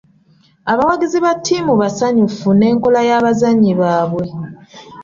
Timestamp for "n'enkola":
2.53-2.99